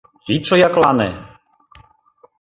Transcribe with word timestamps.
—Ит 0.33 0.43
шояклане! 0.49 1.09